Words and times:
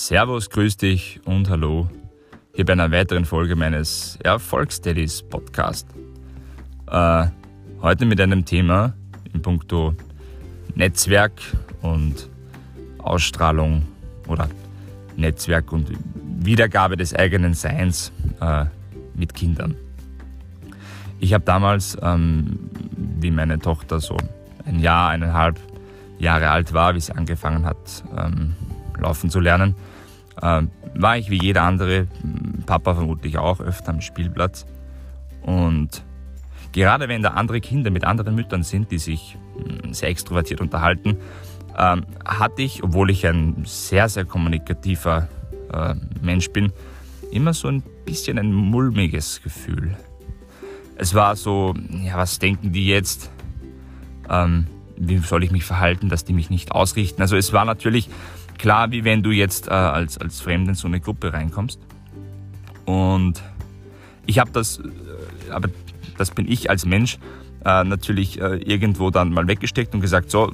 Servus, 0.00 0.48
grüß 0.48 0.78
dich 0.78 1.20
und 1.26 1.50
hallo 1.50 1.86
hier 2.54 2.64
bei 2.64 2.72
einer 2.72 2.90
weiteren 2.90 3.26
Folge 3.26 3.54
meines 3.54 4.18
Erfolgssteadies 4.24 5.22
Podcast. 5.22 5.86
Äh, 6.90 7.26
heute 7.82 8.06
mit 8.06 8.18
einem 8.18 8.46
Thema 8.46 8.94
in 9.34 9.42
puncto 9.42 9.94
Netzwerk 10.74 11.32
und 11.82 12.30
Ausstrahlung 12.96 13.82
oder 14.26 14.48
Netzwerk 15.18 15.70
und 15.70 15.92
Wiedergabe 16.42 16.96
des 16.96 17.14
eigenen 17.14 17.52
Seins 17.52 18.10
äh, 18.40 18.64
mit 19.14 19.34
Kindern. 19.34 19.76
Ich 21.18 21.34
habe 21.34 21.44
damals, 21.44 21.98
ähm, 22.00 22.70
wie 22.96 23.30
meine 23.30 23.58
Tochter 23.58 24.00
so 24.00 24.16
ein 24.64 24.80
Jahr, 24.80 25.10
eineinhalb 25.10 25.60
Jahre 26.18 26.48
alt 26.48 26.72
war, 26.72 26.94
wie 26.94 27.00
sie 27.00 27.14
angefangen 27.14 27.66
hat, 27.66 28.02
ähm, 28.16 28.54
laufen 29.00 29.30
zu 29.30 29.40
lernen, 29.40 29.74
äh, 30.40 30.62
war 30.94 31.18
ich 31.18 31.30
wie 31.30 31.40
jeder 31.40 31.62
andere, 31.62 32.06
Papa 32.66 32.94
vermutlich 32.94 33.38
auch, 33.38 33.60
öfter 33.60 33.90
am 33.90 34.00
Spielplatz. 34.00 34.66
Und 35.42 36.04
gerade 36.72 37.08
wenn 37.08 37.22
da 37.22 37.30
andere 37.30 37.60
Kinder 37.60 37.90
mit 37.90 38.04
anderen 38.04 38.34
Müttern 38.34 38.62
sind, 38.62 38.90
die 38.90 38.98
sich 38.98 39.36
sehr 39.90 40.08
extrovertiert 40.08 40.60
unterhalten, 40.60 41.16
ähm, 41.76 42.04
hatte 42.24 42.62
ich, 42.62 42.82
obwohl 42.82 43.10
ich 43.10 43.26
ein 43.26 43.62
sehr, 43.64 44.08
sehr 44.08 44.24
kommunikativer 44.24 45.28
äh, 45.72 45.94
Mensch 46.20 46.50
bin, 46.50 46.72
immer 47.30 47.54
so 47.54 47.68
ein 47.68 47.82
bisschen 48.04 48.38
ein 48.38 48.52
mulmiges 48.52 49.42
Gefühl. 49.42 49.96
Es 50.96 51.14
war 51.14 51.36
so, 51.36 51.74
ja, 52.04 52.16
was 52.16 52.38
denken 52.38 52.72
die 52.72 52.86
jetzt? 52.86 53.30
Ähm, 54.28 54.66
wie 54.96 55.16
soll 55.18 55.44
ich 55.44 55.50
mich 55.50 55.64
verhalten, 55.64 56.10
dass 56.10 56.24
die 56.24 56.34
mich 56.34 56.50
nicht 56.50 56.72
ausrichten? 56.72 57.22
Also 57.22 57.36
es 57.36 57.52
war 57.52 57.64
natürlich 57.64 58.10
klar, 58.60 58.90
wie 58.90 59.04
wenn 59.04 59.22
du 59.22 59.30
jetzt 59.30 59.68
äh, 59.68 59.70
als, 59.70 60.18
als 60.18 60.40
Fremd 60.40 60.68
in 60.68 60.74
so 60.74 60.86
eine 60.86 61.00
Gruppe 61.00 61.32
reinkommst. 61.32 61.80
Und 62.84 63.42
ich 64.26 64.38
habe 64.38 64.50
das, 64.52 64.78
äh, 64.78 65.50
aber 65.50 65.68
das 66.18 66.30
bin 66.30 66.50
ich 66.50 66.68
als 66.68 66.84
Mensch, 66.84 67.18
äh, 67.64 67.84
natürlich 67.84 68.40
äh, 68.40 68.56
irgendwo 68.56 69.10
dann 69.10 69.32
mal 69.32 69.48
weggesteckt 69.48 69.94
und 69.94 70.02
gesagt, 70.02 70.30
so, 70.30 70.52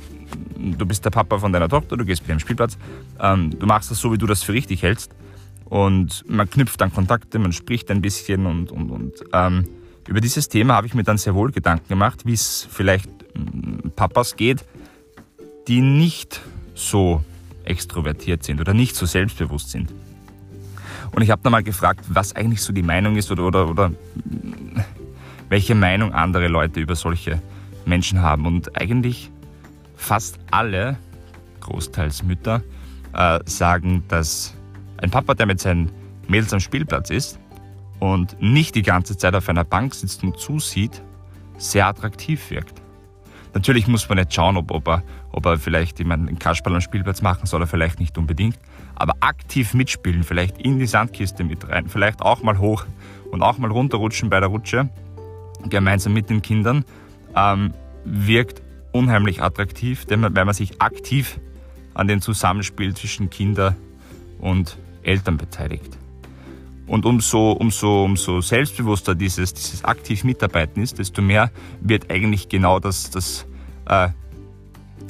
du 0.56 0.86
bist 0.86 1.04
der 1.04 1.10
Papa 1.10 1.38
von 1.38 1.52
deiner 1.52 1.68
Tochter, 1.68 1.96
du 1.96 2.04
gehst 2.04 2.22
mit 2.22 2.30
dem 2.30 2.38
Spielplatz, 2.38 2.78
ähm, 3.20 3.50
du 3.58 3.66
machst 3.66 3.90
das 3.90 3.98
so, 3.98 4.12
wie 4.12 4.18
du 4.18 4.26
das 4.26 4.42
für 4.42 4.52
richtig 4.52 4.82
hältst. 4.82 5.12
Und 5.64 6.24
man 6.28 6.48
knüpft 6.48 6.80
dann 6.80 6.92
Kontakte, 6.92 7.40
man 7.40 7.52
spricht 7.52 7.90
ein 7.90 8.00
bisschen 8.00 8.46
und, 8.46 8.70
und, 8.70 8.88
und 8.88 9.14
ähm, 9.32 9.66
über 10.06 10.20
dieses 10.20 10.48
Thema 10.48 10.74
habe 10.74 10.86
ich 10.86 10.94
mir 10.94 11.02
dann 11.02 11.18
sehr 11.18 11.34
wohl 11.34 11.50
Gedanken 11.50 11.88
gemacht, 11.88 12.24
wie 12.24 12.34
es 12.34 12.68
vielleicht 12.70 13.10
mm, 13.34 13.88
Papas 13.96 14.36
geht, 14.36 14.64
die 15.66 15.80
nicht 15.80 16.40
so 16.74 17.24
extrovertiert 17.66 18.42
sind 18.44 18.60
oder 18.60 18.74
nicht 18.74 18.96
so 18.96 19.06
selbstbewusst 19.06 19.70
sind. 19.70 19.92
Und 21.12 21.22
ich 21.22 21.30
habe 21.30 21.42
dann 21.42 21.52
mal 21.52 21.62
gefragt, 21.62 22.04
was 22.08 22.34
eigentlich 22.34 22.62
so 22.62 22.72
die 22.72 22.82
Meinung 22.82 23.16
ist 23.16 23.30
oder, 23.30 23.44
oder, 23.44 23.68
oder 23.68 23.92
welche 25.48 25.74
Meinung 25.74 26.12
andere 26.12 26.48
Leute 26.48 26.80
über 26.80 26.96
solche 26.96 27.40
Menschen 27.84 28.20
haben. 28.20 28.46
Und 28.46 28.76
eigentlich 28.76 29.30
fast 29.96 30.38
alle, 30.50 30.98
großteils 31.60 32.22
Mütter, 32.22 32.62
äh, 33.12 33.40
sagen, 33.44 34.04
dass 34.08 34.54
ein 34.98 35.10
Papa, 35.10 35.34
der 35.34 35.46
mit 35.46 35.60
seinen 35.60 35.90
Mädels 36.28 36.52
am 36.52 36.60
Spielplatz 36.60 37.10
ist 37.10 37.38
und 37.98 38.40
nicht 38.40 38.74
die 38.74 38.82
ganze 38.82 39.16
Zeit 39.16 39.34
auf 39.34 39.48
einer 39.48 39.64
Bank 39.64 39.94
sitzt 39.94 40.22
und 40.22 40.38
zusieht, 40.38 41.02
sehr 41.58 41.86
attraktiv 41.86 42.50
wirkt. 42.50 42.82
Natürlich 43.56 43.86
muss 43.86 44.06
man 44.10 44.18
nicht 44.18 44.34
schauen, 44.34 44.58
ob, 44.58 44.70
ob, 44.70 44.86
er, 44.86 45.02
ob 45.32 45.46
er 45.46 45.56
vielleicht 45.56 45.98
jemanden 45.98 46.28
einen 46.28 46.38
Kasperl 46.38 46.74
am 46.74 46.82
Spielplatz 46.82 47.22
machen 47.22 47.46
soll, 47.46 47.62
oder 47.62 47.66
vielleicht 47.66 48.00
nicht 48.00 48.18
unbedingt. 48.18 48.58
Aber 48.96 49.14
aktiv 49.20 49.72
mitspielen, 49.72 50.24
vielleicht 50.24 50.58
in 50.58 50.78
die 50.78 50.84
Sandkiste 50.84 51.42
mit 51.42 51.66
rein, 51.66 51.88
vielleicht 51.88 52.20
auch 52.20 52.42
mal 52.42 52.58
hoch 52.58 52.84
und 53.30 53.40
auch 53.40 53.56
mal 53.56 53.70
runterrutschen 53.70 54.28
bei 54.28 54.40
der 54.40 54.50
Rutsche, 54.50 54.90
gemeinsam 55.70 56.12
mit 56.12 56.28
den 56.28 56.42
Kindern, 56.42 56.84
ähm, 57.34 57.72
wirkt 58.04 58.60
unheimlich 58.92 59.42
attraktiv, 59.42 60.04
denn 60.04 60.20
man, 60.20 60.36
weil 60.36 60.44
man 60.44 60.52
sich 60.52 60.82
aktiv 60.82 61.40
an 61.94 62.08
dem 62.08 62.20
Zusammenspiel 62.20 62.94
zwischen 62.94 63.30
Kinder 63.30 63.74
und 64.38 64.76
Eltern 65.02 65.38
beteiligt. 65.38 65.96
Und 66.86 67.04
umso, 67.04 67.52
umso, 67.52 68.04
umso 68.04 68.40
selbstbewusster 68.40 69.14
dieses, 69.14 69.54
dieses 69.54 69.84
aktiv 69.84 70.22
Mitarbeiten 70.24 70.82
ist, 70.82 70.98
desto 70.98 71.20
mehr 71.20 71.50
wird 71.80 72.10
eigentlich 72.10 72.48
genau 72.48 72.78
das, 72.78 73.10
das, 73.10 73.46
äh, 73.86 74.08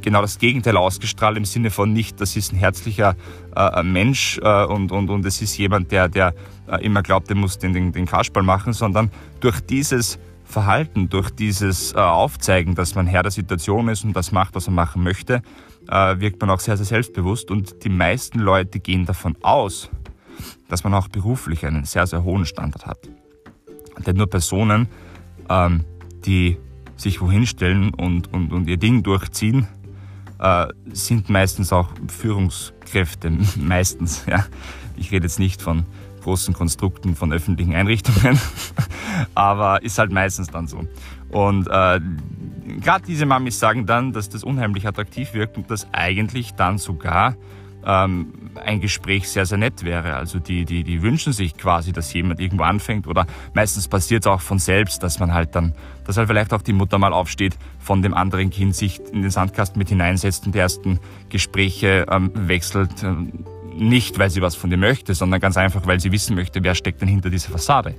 genau 0.02 0.20
das 0.20 0.38
Gegenteil 0.38 0.76
ausgestrahlt 0.76 1.36
im 1.36 1.44
Sinne 1.44 1.70
von 1.70 1.92
nicht, 1.92 2.20
das 2.20 2.36
ist 2.36 2.52
ein 2.52 2.56
herzlicher 2.56 3.16
äh, 3.54 3.82
Mensch 3.82 4.38
äh, 4.42 4.64
und, 4.64 4.92
und, 4.92 5.10
und 5.10 5.24
es 5.24 5.42
ist 5.42 5.56
jemand, 5.58 5.90
der, 5.90 6.08
der 6.08 6.34
äh, 6.68 6.84
immer 6.84 7.02
glaubt, 7.02 7.28
er 7.28 7.36
muss 7.36 7.58
den, 7.58 7.72
den, 7.72 7.92
den 7.92 8.06
Kasperl 8.06 8.42
machen, 8.42 8.72
sondern 8.72 9.10
durch 9.40 9.60
dieses 9.60 10.18
Verhalten, 10.44 11.08
durch 11.08 11.30
dieses 11.30 11.92
äh, 11.92 11.96
Aufzeigen, 11.96 12.74
dass 12.74 12.94
man 12.94 13.06
Herr 13.06 13.22
der 13.22 13.32
Situation 13.32 13.88
ist 13.88 14.04
und 14.04 14.14
das 14.14 14.32
macht, 14.32 14.54
was 14.54 14.68
er 14.68 14.72
machen 14.72 15.02
möchte, 15.02 15.42
äh, 15.88 16.20
wirkt 16.20 16.40
man 16.40 16.50
auch 16.50 16.60
sehr, 16.60 16.76
sehr 16.76 16.86
selbstbewusst 16.86 17.50
und 17.50 17.84
die 17.84 17.88
meisten 17.88 18.38
Leute 18.38 18.78
gehen 18.78 19.06
davon 19.06 19.36
aus, 19.42 19.90
dass 20.68 20.84
man 20.84 20.94
auch 20.94 21.08
beruflich 21.08 21.66
einen 21.66 21.84
sehr, 21.84 22.06
sehr 22.06 22.22
hohen 22.22 22.46
Standard 22.46 22.86
hat. 22.86 22.98
Denn 24.06 24.16
nur 24.16 24.28
Personen, 24.28 24.88
ähm, 25.48 25.84
die 26.24 26.58
sich 26.96 27.20
wohin 27.20 27.46
stellen 27.46 27.92
und, 27.94 28.32
und, 28.32 28.52
und 28.52 28.68
ihr 28.68 28.76
Ding 28.76 29.02
durchziehen, 29.02 29.68
äh, 30.38 30.66
sind 30.92 31.28
meistens 31.28 31.72
auch 31.72 31.88
Führungskräfte. 32.08 33.30
meistens, 33.56 34.24
ja. 34.26 34.46
Ich 34.96 35.12
rede 35.12 35.24
jetzt 35.26 35.38
nicht 35.38 35.60
von 35.60 35.84
großen 36.22 36.54
Konstrukten 36.54 37.14
von 37.14 37.32
öffentlichen 37.32 37.74
Einrichtungen, 37.74 38.40
aber 39.34 39.82
ist 39.82 39.98
halt 39.98 40.10
meistens 40.10 40.48
dann 40.48 40.66
so. 40.66 40.80
Und 41.30 41.68
äh, 41.68 42.00
gerade 42.80 43.04
diese 43.06 43.26
Mamis 43.26 43.58
sagen 43.58 43.86
dann, 43.86 44.12
dass 44.12 44.28
das 44.28 44.42
unheimlich 44.42 44.88
attraktiv 44.88 45.34
wirkt 45.34 45.56
und 45.56 45.70
dass 45.70 45.86
eigentlich 45.92 46.54
dann 46.54 46.78
sogar 46.78 47.36
ähm, 47.86 48.32
ein 48.56 48.80
Gespräch 48.80 49.28
sehr, 49.28 49.46
sehr 49.46 49.58
nett 49.58 49.84
wäre. 49.84 50.14
Also 50.14 50.38
die, 50.38 50.64
die, 50.64 50.82
die 50.82 51.02
wünschen 51.02 51.32
sich 51.32 51.56
quasi, 51.56 51.92
dass 51.92 52.12
jemand 52.12 52.40
irgendwo 52.40 52.64
anfängt 52.64 53.06
oder 53.06 53.26
meistens 53.54 53.88
passiert 53.88 54.24
es 54.24 54.26
auch 54.26 54.40
von 54.40 54.58
selbst, 54.58 55.02
dass 55.02 55.20
man 55.20 55.32
halt 55.32 55.54
dann, 55.54 55.74
dass 56.04 56.16
halt 56.16 56.28
vielleicht 56.28 56.52
auch 56.52 56.62
die 56.62 56.72
Mutter 56.72 56.98
mal 56.98 57.12
aufsteht, 57.12 57.56
von 57.78 58.02
dem 58.02 58.14
anderen 58.14 58.50
Kind 58.50 58.74
sich 58.74 59.00
in 59.12 59.22
den 59.22 59.30
Sandkasten 59.30 59.78
mit 59.78 59.88
hineinsetzt 59.88 60.46
und 60.46 60.54
die 60.54 60.58
ersten 60.58 60.98
Gespräche 61.28 62.06
ähm, 62.10 62.32
wechselt. 62.34 63.02
Ähm, 63.02 63.44
nicht, 63.78 64.18
weil 64.18 64.30
sie 64.30 64.40
was 64.40 64.56
von 64.56 64.70
dir 64.70 64.78
möchte, 64.78 65.14
sondern 65.14 65.38
ganz 65.38 65.56
einfach, 65.58 65.86
weil 65.86 66.00
sie 66.00 66.10
wissen 66.10 66.34
möchte, 66.34 66.64
wer 66.64 66.74
steckt 66.74 67.02
denn 67.02 67.08
hinter 67.08 67.28
dieser 67.28 67.50
Fassade. 67.50 67.94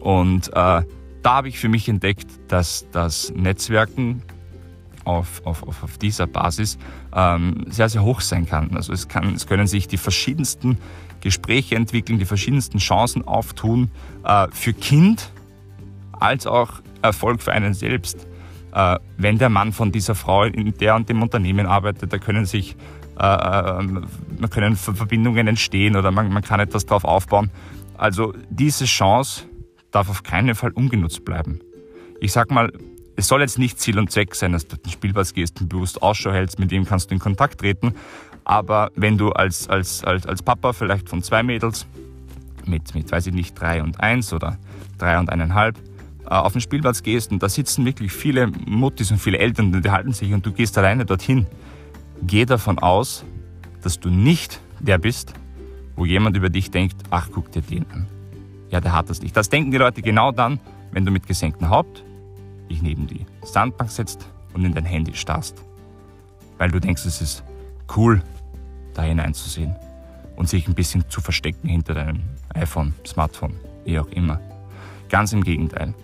Und 0.00 0.48
äh, 0.48 0.52
da 0.52 0.84
habe 1.24 1.48
ich 1.48 1.58
für 1.58 1.70
mich 1.70 1.88
entdeckt, 1.88 2.26
dass 2.48 2.86
das 2.92 3.32
Netzwerken 3.34 4.22
auf, 5.04 5.42
auf, 5.44 5.62
auf 5.82 5.98
dieser 5.98 6.26
Basis 6.26 6.78
ähm, 7.14 7.64
sehr, 7.68 7.88
sehr 7.88 8.02
hoch 8.02 8.20
sein 8.20 8.46
kann. 8.46 8.70
Also 8.74 8.92
es, 8.92 9.08
kann, 9.08 9.34
es 9.34 9.46
können 9.46 9.66
sich 9.66 9.88
die 9.88 9.96
verschiedensten 9.96 10.78
Gespräche 11.20 11.76
entwickeln, 11.76 12.18
die 12.18 12.24
verschiedensten 12.24 12.78
Chancen 12.78 13.26
auftun 13.26 13.90
äh, 14.24 14.48
für 14.52 14.72
Kind 14.72 15.32
als 16.12 16.46
auch 16.46 16.82
Erfolg 17.02 17.42
für 17.42 17.52
einen 17.52 17.74
selbst. 17.74 18.26
Äh, 18.74 18.98
wenn 19.16 19.38
der 19.38 19.48
Mann 19.48 19.72
von 19.72 19.92
dieser 19.92 20.14
Frau 20.14 20.44
in 20.44 20.74
der 20.74 20.96
und 20.96 21.08
dem 21.08 21.22
Unternehmen 21.22 21.66
arbeitet, 21.66 22.12
da 22.12 22.18
können 22.18 22.44
sich 22.44 22.76
äh, 23.18 23.78
ähm, 23.78 24.06
können 24.50 24.76
Verbindungen 24.76 25.46
entstehen 25.46 25.96
oder 25.96 26.10
man, 26.10 26.32
man 26.32 26.42
kann 26.42 26.60
etwas 26.60 26.84
darauf 26.84 27.04
aufbauen. 27.04 27.50
Also 27.96 28.34
diese 28.50 28.86
Chance 28.86 29.44
darf 29.92 30.10
auf 30.10 30.24
keinen 30.24 30.54
Fall 30.54 30.72
ungenutzt 30.72 31.24
bleiben. 31.24 31.60
Ich 32.20 32.32
sag 32.32 32.50
mal, 32.50 32.72
es 33.16 33.28
soll 33.28 33.40
jetzt 33.40 33.58
nicht 33.58 33.80
Ziel 33.80 33.98
und 33.98 34.10
Zweck 34.10 34.34
sein, 34.34 34.52
dass 34.52 34.66
du 34.66 34.76
den 34.76 34.90
Spielplatz 34.90 35.32
gehst 35.32 35.60
und 35.60 35.68
bewusst 35.68 36.02
Ausschau 36.02 36.32
hältst, 36.32 36.58
mit 36.58 36.70
dem 36.70 36.84
kannst 36.84 37.10
du 37.10 37.14
in 37.14 37.20
Kontakt 37.20 37.60
treten. 37.60 37.94
Aber 38.44 38.90
wenn 38.94 39.16
du 39.16 39.30
als, 39.30 39.68
als, 39.68 40.04
als, 40.04 40.26
als 40.26 40.42
Papa 40.42 40.72
vielleicht 40.72 41.08
von 41.08 41.22
zwei 41.22 41.42
Mädels 41.42 41.86
mit, 42.66 42.94
mit, 42.94 43.10
weiß 43.10 43.26
ich 43.28 43.34
nicht, 43.34 43.58
drei 43.58 43.82
und 43.82 44.00
eins 44.00 44.32
oder 44.32 44.58
drei 44.98 45.18
und 45.18 45.30
eineinhalb 45.30 45.78
äh, 46.24 46.28
auf 46.28 46.52
den 46.52 46.60
Spielplatz 46.60 47.02
gehst 47.02 47.30
und 47.30 47.42
da 47.42 47.48
sitzen 47.48 47.84
wirklich 47.84 48.12
viele 48.12 48.48
Muttis 48.66 49.10
und 49.10 49.18
viele 49.18 49.38
Eltern, 49.38 49.80
die 49.80 49.90
halten 49.90 50.12
sich 50.12 50.32
und 50.32 50.44
du 50.44 50.52
gehst 50.52 50.76
alleine 50.76 51.04
dorthin, 51.04 51.46
geh 52.22 52.44
davon 52.44 52.78
aus, 52.78 53.24
dass 53.82 54.00
du 54.00 54.10
nicht 54.10 54.60
der 54.80 54.98
bist, 54.98 55.34
wo 55.96 56.04
jemand 56.04 56.36
über 56.36 56.50
dich 56.50 56.70
denkt, 56.70 56.96
ach, 57.10 57.28
guck 57.32 57.52
dir 57.52 57.62
den 57.62 57.86
an. 57.90 58.06
Ja, 58.70 58.80
der 58.80 58.92
hat 58.92 59.08
das 59.08 59.22
nicht. 59.22 59.36
Das 59.36 59.48
denken 59.48 59.70
die 59.70 59.76
Leute 59.76 60.02
genau 60.02 60.32
dann, 60.32 60.58
wenn 60.90 61.04
du 61.04 61.12
mit 61.12 61.26
gesenktem 61.26 61.68
Haupt, 61.68 62.02
dich 62.70 62.82
neben 62.82 63.06
die 63.06 63.26
Sandbank 63.42 63.90
setzt 63.90 64.26
und 64.52 64.64
in 64.64 64.74
dein 64.74 64.84
Handy 64.84 65.14
starrst. 65.14 65.62
Weil 66.58 66.70
du 66.70 66.80
denkst, 66.80 67.04
es 67.04 67.20
ist 67.20 67.44
cool, 67.96 68.22
da 68.94 69.02
hineinzusehen 69.02 69.74
und 70.36 70.48
sich 70.48 70.68
ein 70.68 70.74
bisschen 70.74 71.08
zu 71.08 71.20
verstecken 71.20 71.68
hinter 71.68 71.94
deinem 71.94 72.22
iPhone, 72.54 72.94
Smartphone, 73.06 73.54
wie 73.84 73.98
auch 73.98 74.08
immer. 74.08 74.40
Ganz 75.08 75.32
im 75.32 75.42
Gegenteil. 75.42 75.94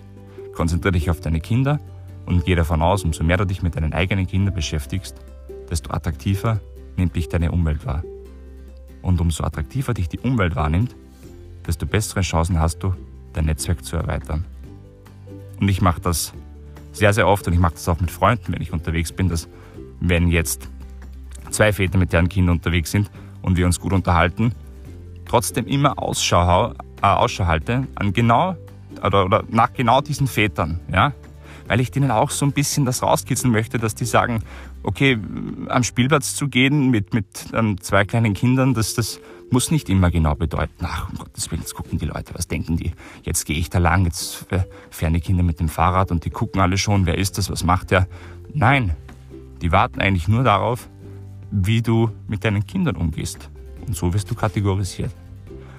Konzentriere 0.53 0.93
dich 0.93 1.09
auf 1.09 1.21
deine 1.21 1.39
Kinder 1.39 1.79
und 2.25 2.45
geh 2.45 2.55
davon 2.55 2.81
aus, 2.81 3.03
umso 3.03 3.23
mehr 3.23 3.37
du 3.37 3.45
dich 3.45 3.63
mit 3.63 3.75
deinen 3.75 3.93
eigenen 3.93 4.27
Kindern 4.27 4.53
beschäftigst, 4.53 5.15
desto 5.69 5.91
attraktiver 5.91 6.59
nimmt 6.97 7.15
dich 7.15 7.29
deine 7.29 7.51
Umwelt 7.51 7.85
wahr. 7.85 8.03
Und 9.01 9.19
umso 9.19 9.43
attraktiver 9.43 9.93
dich 9.93 10.09
die 10.09 10.19
Umwelt 10.19 10.55
wahrnimmt, 10.55 10.95
desto 11.65 11.85
bessere 11.85 12.21
Chancen 12.21 12.59
hast 12.59 12.79
du, 12.79 12.93
dein 13.33 13.45
Netzwerk 13.45 13.83
zu 13.83 13.95
erweitern. 13.95 14.45
Und 15.59 15.69
ich 15.69 15.81
mache 15.81 16.01
das 16.01 16.33
sehr, 16.91 17.13
sehr 17.13 17.27
oft 17.27 17.47
und 17.47 17.53
ich 17.53 17.59
mache 17.59 17.73
das 17.73 17.87
auch 17.87 17.99
mit 17.99 18.11
Freunden, 18.11 18.53
wenn 18.53 18.61
ich 18.61 18.73
unterwegs 18.73 19.11
bin, 19.11 19.29
dass 19.29 19.47
wenn 19.99 20.27
jetzt 20.27 20.69
zwei 21.51 21.73
Väter 21.73 21.97
mit 21.97 22.13
deren 22.13 22.29
Kindern 22.29 22.57
unterwegs 22.57 22.91
sind 22.91 23.09
und 23.41 23.57
wir 23.57 23.65
uns 23.65 23.79
gut 23.79 23.93
unterhalten, 23.93 24.53
trotzdem 25.25 25.67
immer 25.67 25.97
Ausschau, 25.99 26.71
äh, 27.01 27.05
Ausschau 27.05 27.45
halte 27.45 27.87
an 27.95 28.13
genau 28.13 28.55
oder, 29.03 29.25
oder 29.25 29.43
nach 29.49 29.73
genau 29.73 30.01
diesen 30.01 30.27
Vätern, 30.27 30.79
ja, 30.91 31.13
weil 31.67 31.79
ich 31.79 31.91
denen 31.91 32.11
auch 32.11 32.29
so 32.29 32.45
ein 32.45 32.51
bisschen 32.51 32.85
das 32.85 33.03
rauskitzeln 33.03 33.51
möchte, 33.51 33.79
dass 33.79 33.95
die 33.95 34.05
sagen, 34.05 34.43
okay, 34.83 35.17
am 35.67 35.83
Spielplatz 35.83 36.35
zu 36.35 36.47
gehen 36.47 36.89
mit, 36.89 37.13
mit 37.13 37.25
ähm, 37.53 37.79
zwei 37.81 38.05
kleinen 38.05 38.33
Kindern, 38.33 38.73
das, 38.73 38.93
das 38.93 39.19
muss 39.51 39.69
nicht 39.69 39.89
immer 39.89 40.09
genau 40.11 40.35
bedeuten, 40.35 40.85
ach, 40.85 41.09
um 41.09 41.17
Gottes 41.17 41.51
Willen, 41.51 41.61
jetzt 41.61 41.75
gucken 41.75 41.99
die 41.99 42.05
Leute, 42.05 42.33
was 42.33 42.47
denken 42.47 42.77
die? 42.77 42.93
Jetzt 43.23 43.45
gehe 43.45 43.57
ich 43.57 43.69
da 43.69 43.79
lang, 43.79 44.05
jetzt 44.05 44.45
fahren 44.89 45.13
die 45.13 45.19
Kinder 45.19 45.43
mit 45.43 45.59
dem 45.59 45.69
Fahrrad 45.69 46.11
und 46.11 46.23
die 46.23 46.29
gucken 46.29 46.61
alle 46.61 46.77
schon, 46.77 47.05
wer 47.05 47.17
ist 47.17 47.37
das, 47.37 47.49
was 47.49 47.63
macht 47.63 47.91
der? 47.91 48.07
Nein, 48.53 48.95
die 49.61 49.71
warten 49.71 49.99
eigentlich 50.01 50.27
nur 50.27 50.43
darauf, 50.43 50.89
wie 51.51 51.81
du 51.81 52.09
mit 52.27 52.45
deinen 52.45 52.65
Kindern 52.65 52.95
umgehst. 52.95 53.49
Und 53.85 53.95
so 53.95 54.13
wirst 54.13 54.31
du 54.31 54.35
kategorisiert. 54.35 55.11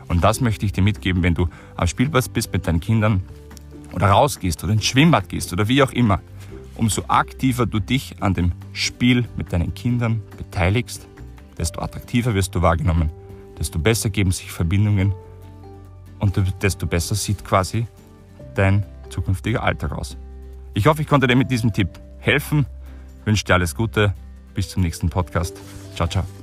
Und 0.09 0.23
das 0.23 0.41
möchte 0.41 0.67
ich 0.67 0.73
dir 0.73 0.83
mitgeben, 0.83 1.23
wenn 1.23 1.35
du 1.35 1.49
am 1.75 1.87
Spielplatz 1.87 2.29
bist 2.29 2.53
mit 2.53 2.67
deinen 2.67 2.81
Kindern 2.81 3.23
oder 3.93 4.09
rausgehst 4.09 4.63
oder 4.65 4.73
ins 4.73 4.85
Schwimmbad 4.85 5.29
gehst 5.29 5.53
oder 5.53 5.69
wie 5.69 5.83
auch 5.83 5.93
immer. 5.93 6.21
Umso 6.75 7.05
aktiver 7.09 7.67
du 7.67 7.81
dich 7.81 8.17
an 8.21 8.35
dem 8.35 8.53
Spiel 8.73 9.29
mit 9.37 9.53
deinen 9.53 9.75
Kindern 9.75 10.23
beteiligst, 10.37 11.07
desto 11.59 11.81
attraktiver 11.81 12.35
wirst 12.35 12.55
du 12.55 12.63
wahrgenommen, 12.63 13.11
desto 13.59 13.79
besser 13.79 14.11
geben 14.11 14.33
sich 14.33 14.51
Verbindungen 14.51 15.13
und 16.19 16.41
desto 16.63 16.87
besser 16.87 17.15
sieht 17.15 17.45
quasi 17.45 17.87
dein 18.55 18.85
zukünftiger 19.11 19.63
Alltag 19.63 19.93
aus. 19.93 20.17
Ich 20.75 20.87
hoffe, 20.87 21.03
ich 21.03 21.09
konnte 21.09 21.27
dir 21.27 21.37
mit 21.37 21.51
diesem 21.51 21.73
Tipp 21.73 22.01
helfen. 22.19 22.67
Ich 23.21 23.27
wünsche 23.27 23.45
dir 23.45 23.55
alles 23.55 23.75
Gute. 23.75 24.15
Bis 24.55 24.71
zum 24.71 24.83
nächsten 24.83 25.11
Podcast. 25.11 25.61
Ciao, 25.95 26.09
ciao. 26.09 26.42